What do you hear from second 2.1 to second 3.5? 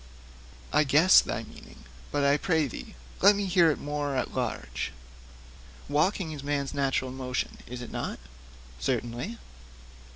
but I pray thee let me